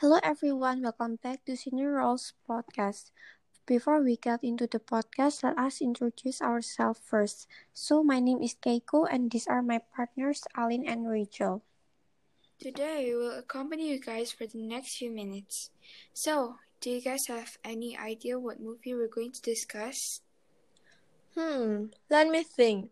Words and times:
Hello 0.00 0.20
everyone, 0.22 0.82
welcome 0.82 1.18
back 1.18 1.44
to 1.44 1.56
Senior 1.56 1.98
Roles 1.98 2.32
podcast. 2.48 3.10
Before 3.66 3.98
we 4.00 4.14
get 4.14 4.44
into 4.44 4.68
the 4.70 4.78
podcast, 4.78 5.42
let 5.42 5.58
us 5.58 5.82
introduce 5.82 6.40
ourselves 6.40 7.00
first. 7.02 7.48
So, 7.74 8.04
my 8.04 8.20
name 8.20 8.38
is 8.40 8.54
Keiko, 8.54 9.10
and 9.10 9.28
these 9.28 9.48
are 9.48 9.60
my 9.60 9.80
partners, 9.90 10.46
Aline 10.54 10.86
and 10.86 11.10
Rachel. 11.10 11.66
Today, 12.62 13.10
we'll 13.10 13.42
accompany 13.42 13.90
you 13.90 13.98
guys 13.98 14.30
for 14.30 14.46
the 14.46 14.62
next 14.62 15.02
few 15.02 15.10
minutes. 15.10 15.70
So, 16.14 16.62
do 16.80 16.90
you 16.90 17.02
guys 17.02 17.26
have 17.26 17.58
any 17.64 17.98
idea 17.98 18.38
what 18.38 18.62
movie 18.62 18.94
we're 18.94 19.10
going 19.10 19.32
to 19.32 19.42
discuss? 19.42 20.22
Hmm, 21.34 21.90
let 22.08 22.28
me 22.30 22.44
think. 22.44 22.90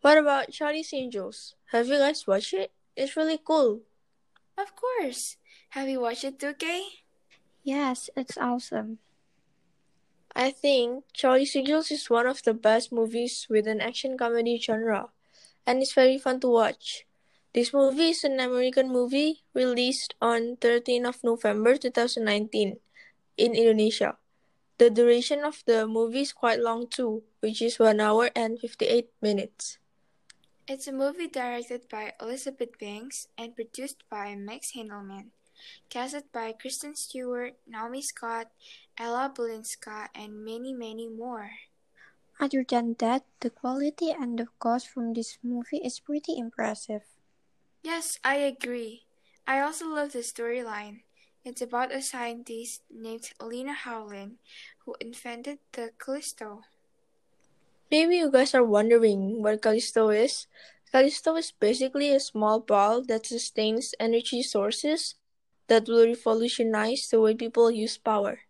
What 0.00 0.16
about 0.16 0.50
Charlie's 0.50 0.94
Angels? 0.94 1.56
Have 1.76 1.88
you 1.88 1.98
guys 2.00 2.26
watched 2.26 2.54
it? 2.54 2.72
It's 2.96 3.20
really 3.20 3.36
cool. 3.36 3.84
Of 4.58 4.74
course. 4.74 5.38
Have 5.70 5.88
you 5.88 6.02
watched 6.02 6.24
it 6.24 6.42
too, 6.42 6.52
Kay? 6.52 6.82
Yes, 7.62 8.10
it's 8.18 8.34
awesome. 8.34 8.98
I 10.34 10.50
think 10.50 11.04
Charlie's 11.14 11.54
Angels 11.54 11.94
is 11.94 12.10
one 12.10 12.26
of 12.26 12.42
the 12.42 12.54
best 12.54 12.90
movies 12.90 13.46
with 13.48 13.70
an 13.70 13.80
action 13.80 14.18
comedy 14.18 14.58
genre, 14.58 15.14
and 15.64 15.78
it's 15.80 15.94
very 15.94 16.18
fun 16.18 16.40
to 16.40 16.50
watch. 16.50 17.06
This 17.54 17.72
movie 17.72 18.10
is 18.10 18.24
an 18.24 18.40
American 18.40 18.90
movie 18.90 19.46
released 19.54 20.18
on 20.20 20.58
13th 20.58 21.06
of 21.06 21.22
November 21.22 21.76
2019 21.78 22.82
in 23.38 23.54
Indonesia. 23.54 24.18
The 24.78 24.90
duration 24.90 25.46
of 25.46 25.62
the 25.66 25.86
movie 25.86 26.26
is 26.26 26.32
quite 26.32 26.58
long 26.58 26.90
too, 26.90 27.22
which 27.40 27.62
is 27.62 27.78
1 27.78 28.00
hour 28.00 28.30
and 28.34 28.58
58 28.58 29.06
minutes. 29.22 29.78
It's 30.68 30.86
a 30.86 30.92
movie 30.92 31.28
directed 31.28 31.88
by 31.88 32.12
Elizabeth 32.20 32.78
Banks 32.78 33.26
and 33.38 33.56
produced 33.56 34.04
by 34.10 34.36
Max 34.36 34.72
Handelman, 34.76 35.32
casted 35.88 36.24
by 36.30 36.52
Kristen 36.52 36.94
Stewart, 36.94 37.56
Naomi 37.66 38.02
Scott, 38.02 38.52
Ella 38.98 39.32
Balinska, 39.34 40.08
and 40.14 40.44
many, 40.44 40.74
many 40.74 41.08
more. 41.08 41.52
Other 42.38 42.66
than 42.68 42.96
that, 42.98 43.24
the 43.40 43.48
quality 43.48 44.10
and 44.10 44.38
the 44.38 44.48
cost 44.58 44.90
from 44.90 45.14
this 45.14 45.38
movie 45.42 45.80
is 45.80 46.00
pretty 46.00 46.36
impressive. 46.36 47.00
Yes, 47.82 48.18
I 48.22 48.36
agree. 48.36 49.04
I 49.46 49.60
also 49.60 49.88
love 49.88 50.12
the 50.12 50.18
storyline. 50.18 51.00
It's 51.46 51.62
about 51.62 51.94
a 51.94 52.02
scientist 52.02 52.82
named 52.92 53.32
Lena 53.40 53.72
Howland 53.72 54.36
who 54.84 54.96
invented 55.00 55.60
the 55.72 55.92
Callisto. 55.96 56.60
Maybe 57.90 58.16
you 58.16 58.30
guys 58.30 58.54
are 58.54 58.64
wondering 58.64 59.42
what 59.42 59.62
Callisto 59.62 60.10
is. 60.10 60.46
Callisto 60.92 61.36
is 61.36 61.52
basically 61.52 62.12
a 62.12 62.20
small 62.20 62.60
ball 62.60 63.02
that 63.04 63.24
sustains 63.24 63.94
energy 63.98 64.42
sources 64.42 65.14
that 65.68 65.88
will 65.88 66.04
revolutionize 66.04 67.08
the 67.08 67.20
way 67.20 67.34
people 67.34 67.70
use 67.70 67.96
power. 67.96 68.40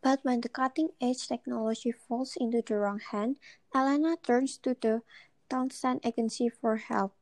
But 0.00 0.20
when 0.22 0.40
the 0.40 0.48
cutting 0.48 0.90
edge 1.00 1.26
technology 1.26 1.90
falls 1.90 2.36
into 2.38 2.62
the 2.62 2.76
wrong 2.76 3.00
hand, 3.00 3.36
Elena 3.74 4.16
turns 4.22 4.58
to 4.58 4.76
the 4.80 5.02
Townsend 5.50 6.00
Agency 6.04 6.48
for 6.48 6.76
help. 6.76 7.14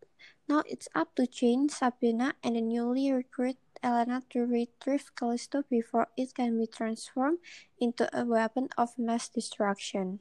Now 0.46 0.62
it's 0.68 0.88
up 0.94 1.14
to 1.16 1.26
Jane, 1.26 1.70
Sabina, 1.70 2.34
and 2.44 2.56
the 2.56 2.60
newly 2.60 3.10
recruited 3.10 3.56
Elena 3.82 4.22
to 4.30 4.44
retrieve 4.44 5.14
Callisto 5.16 5.64
before 5.70 6.08
it 6.16 6.34
can 6.34 6.58
be 6.58 6.66
transformed 6.66 7.38
into 7.80 8.08
a 8.12 8.26
weapon 8.26 8.68
of 8.76 8.98
mass 8.98 9.28
destruction. 9.30 10.20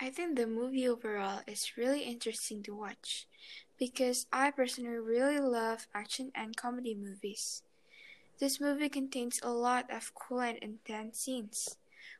I 0.00 0.10
think 0.10 0.36
the 0.36 0.46
movie 0.46 0.88
overall 0.88 1.42
is 1.46 1.76
really 1.76 2.02
interesting 2.02 2.62
to 2.64 2.74
watch 2.74 3.26
because 3.78 4.26
I 4.32 4.50
personally 4.50 4.98
really 4.98 5.40
love 5.40 5.86
action 5.94 6.32
and 6.34 6.56
comedy 6.56 6.94
movies. 6.94 7.62
This 8.38 8.60
movie 8.60 8.88
contains 8.88 9.40
a 9.42 9.50
lot 9.50 9.90
of 9.90 10.14
cool 10.14 10.40
and 10.40 10.58
intense 10.58 11.20
scenes. 11.20 11.76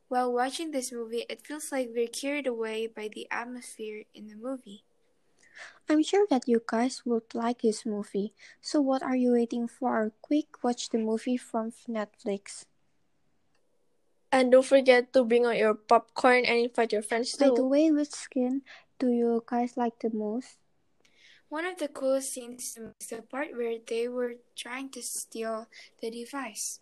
While 0.08 0.32
watching 0.32 0.70
this 0.72 0.92
movie, 0.92 1.26
it 1.28 1.46
feels 1.46 1.72
like 1.72 1.90
we're 1.94 2.08
carried 2.08 2.46
away 2.46 2.86
by 2.86 3.08
the 3.08 3.28
atmosphere 3.30 4.04
in 4.14 4.28
the 4.28 4.36
movie. 4.36 4.84
I'm 5.88 6.04
sure 6.04 6.26
that 6.30 6.46
you 6.46 6.62
guys 6.64 7.04
would 7.04 7.34
like 7.34 7.62
this 7.62 7.84
movie. 7.84 8.32
So 8.60 8.80
what 8.80 9.02
are 9.02 9.16
you 9.16 9.32
waiting 9.32 9.66
for? 9.66 10.12
Quick 10.22 10.62
watch 10.62 10.88
the 10.90 10.98
movie 10.98 11.36
from 11.36 11.72
Netflix. 11.88 12.64
And 14.30 14.52
don't 14.52 14.66
forget 14.66 15.12
to 15.14 15.24
bring 15.24 15.46
out 15.46 15.56
your 15.56 15.74
popcorn 15.74 16.44
and 16.44 16.68
invite 16.68 16.92
your 16.92 17.02
friends 17.02 17.32
too. 17.32 17.48
By 17.48 17.56
the 17.56 17.64
way, 17.64 17.90
which 17.90 18.12
skin 18.12 18.62
do 18.98 19.08
you 19.08 19.42
guys 19.46 19.76
like 19.76 19.98
the 20.00 20.10
most? 20.12 20.58
One 21.48 21.64
of 21.64 21.78
the 21.78 21.88
coolest 21.88 22.32
scenes 22.34 22.76
is 22.76 23.08
the 23.08 23.22
part 23.22 23.56
where 23.56 23.80
they 23.80 24.06
were 24.06 24.36
trying 24.54 24.90
to 24.90 25.02
steal 25.02 25.66
the 26.02 26.10
device. 26.10 26.80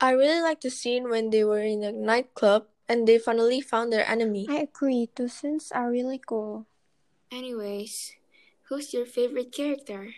I 0.00 0.12
really 0.12 0.40
like 0.40 0.60
the 0.60 0.70
scene 0.70 1.10
when 1.10 1.30
they 1.30 1.42
were 1.42 1.62
in 1.62 1.82
a 1.82 1.90
nightclub 1.90 2.66
and 2.88 3.08
they 3.08 3.18
finally 3.18 3.60
found 3.60 3.92
their 3.92 4.06
enemy. 4.06 4.46
I 4.48 4.68
agree, 4.70 5.08
those 5.16 5.32
scenes 5.32 5.72
are 5.72 5.90
really 5.90 6.20
cool. 6.24 6.66
Anyways, 7.32 8.14
who's 8.68 8.94
your 8.94 9.06
favorite 9.06 9.50
character? 9.50 10.14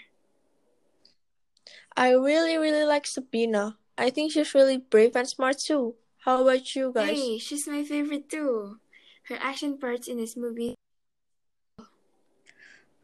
I 1.96 2.10
really, 2.10 2.58
really 2.58 2.84
like 2.84 3.06
Sabina. 3.06 3.78
I 3.98 4.10
think 4.10 4.30
she's 4.32 4.54
really 4.54 4.78
brave 4.78 5.16
and 5.16 5.28
smart 5.28 5.58
too. 5.58 5.96
How 6.24 6.42
about 6.42 6.74
you 6.76 6.92
guys? 6.94 7.18
Hey, 7.18 7.38
she's 7.38 7.66
my 7.66 7.82
favorite 7.82 8.30
too. 8.30 8.78
Her 9.24 9.36
action 9.40 9.76
parts 9.76 10.06
in 10.06 10.16
this 10.18 10.36
movie. 10.36 10.74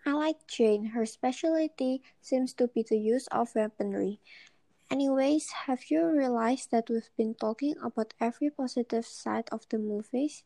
I 0.06 0.12
like 0.12 0.46
Jane. 0.46 0.94
Her 0.94 1.04
specialty 1.04 2.00
seems 2.20 2.52
to 2.54 2.68
be 2.68 2.84
the 2.88 2.98
use 2.98 3.26
of 3.28 3.54
weaponry. 3.56 4.20
Anyways, 4.90 5.50
have 5.66 5.90
you 5.90 6.06
realized 6.06 6.70
that 6.70 6.88
we've 6.88 7.10
been 7.16 7.34
talking 7.34 7.74
about 7.82 8.14
every 8.20 8.50
positive 8.50 9.04
side 9.06 9.48
of 9.50 9.66
the 9.70 9.78
movies? 9.78 10.44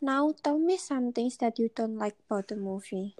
Now 0.00 0.32
tell 0.42 0.58
me 0.58 0.78
some 0.78 1.12
things 1.12 1.36
that 1.38 1.58
you 1.58 1.68
don't 1.74 1.98
like 1.98 2.16
about 2.24 2.48
the 2.48 2.56
movie. 2.56 3.16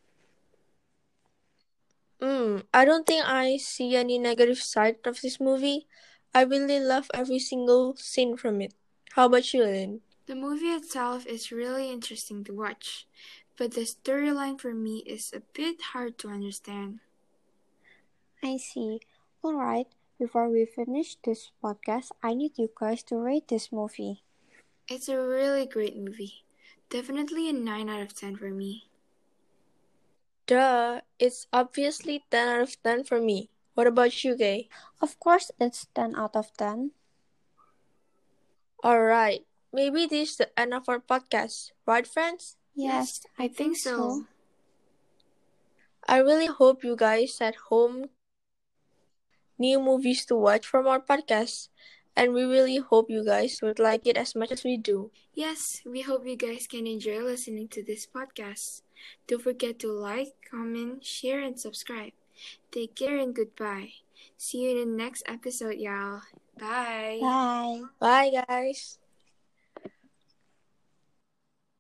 Hmm, 2.20 2.58
I 2.72 2.84
don't 2.84 3.06
think 3.06 3.24
I 3.26 3.58
see 3.58 3.94
any 3.96 4.18
negative 4.18 4.58
side 4.58 4.98
of 5.04 5.20
this 5.20 5.38
movie. 5.40 5.86
I 6.34 6.42
really 6.42 6.80
love 6.80 7.10
every 7.14 7.38
single 7.38 7.96
scene 7.96 8.36
from 8.36 8.60
it. 8.60 8.74
How 9.12 9.26
about 9.26 9.52
you, 9.52 9.64
Lynn? 9.64 10.00
The 10.26 10.34
movie 10.34 10.76
itself 10.76 11.26
is 11.26 11.50
really 11.50 11.90
interesting 11.90 12.44
to 12.44 12.52
watch, 12.52 13.06
but 13.56 13.72
the 13.72 13.82
storyline 13.82 14.60
for 14.60 14.74
me 14.74 14.98
is 15.06 15.32
a 15.32 15.40
bit 15.40 15.80
hard 15.92 16.18
to 16.18 16.28
understand. 16.28 17.00
I 18.44 18.58
see. 18.58 19.00
Alright, 19.42 19.88
before 20.18 20.48
we 20.48 20.66
finish 20.66 21.16
this 21.24 21.50
podcast, 21.64 22.10
I 22.22 22.34
need 22.34 22.58
you 22.58 22.70
guys 22.78 23.02
to 23.04 23.16
rate 23.16 23.48
this 23.48 23.72
movie. 23.72 24.22
It's 24.86 25.08
a 25.08 25.18
really 25.18 25.66
great 25.66 25.96
movie. 25.96 26.44
Definitely 26.90 27.48
a 27.48 27.52
9 27.52 27.88
out 27.88 28.02
of 28.02 28.14
10 28.14 28.36
for 28.36 28.50
me. 28.50 28.88
Duh, 30.46 31.00
it's 31.18 31.46
obviously 31.52 32.24
10 32.30 32.48
out 32.48 32.62
of 32.62 32.82
10 32.82 33.04
for 33.04 33.20
me. 33.20 33.50
What 33.78 33.86
about 33.86 34.24
you, 34.24 34.34
Gay? 34.34 34.66
Of 35.00 35.20
course, 35.22 35.52
it's 35.60 35.86
10 35.94 36.18
out 36.18 36.34
of 36.34 36.50
10. 36.58 36.90
Alright, 38.82 39.46
maybe 39.72 40.04
this 40.04 40.30
is 40.30 40.36
the 40.38 40.50
end 40.58 40.74
of 40.74 40.88
our 40.88 40.98
podcast, 40.98 41.70
right, 41.86 42.02
friends? 42.04 42.56
Yes, 42.74 43.22
I 43.38 43.46
think 43.46 43.76
so. 43.76 44.26
I 46.08 46.18
really 46.18 46.50
hope 46.50 46.82
you 46.82 46.96
guys 46.96 47.38
at 47.40 47.70
home 47.70 48.10
new 49.56 49.78
movies 49.78 50.26
to 50.26 50.34
watch 50.34 50.66
from 50.66 50.88
our 50.88 50.98
podcast, 50.98 51.68
and 52.16 52.34
we 52.34 52.42
really 52.42 52.78
hope 52.82 53.06
you 53.08 53.24
guys 53.24 53.62
would 53.62 53.78
like 53.78 54.08
it 54.08 54.16
as 54.16 54.34
much 54.34 54.50
as 54.50 54.64
we 54.64 54.76
do. 54.76 55.12
Yes, 55.34 55.82
we 55.86 56.00
hope 56.00 56.26
you 56.26 56.34
guys 56.34 56.66
can 56.66 56.88
enjoy 56.88 57.22
listening 57.22 57.68
to 57.68 57.84
this 57.84 58.08
podcast. 58.10 58.82
Don't 59.28 59.40
forget 59.40 59.78
to 59.78 59.92
like, 59.92 60.34
comment, 60.50 61.04
share, 61.04 61.38
and 61.38 61.54
subscribe. 61.60 62.10
Take 62.70 62.94
care 62.94 63.18
and 63.18 63.34
goodbye. 63.34 63.92
See 64.36 64.62
you 64.62 64.82
in 64.82 64.96
the 64.96 65.02
next 65.04 65.22
episode, 65.26 65.78
y'all. 65.78 66.22
Bye. 66.58 67.18
Bye. 67.20 67.82
Bye, 67.98 68.42
guys. 68.46 68.98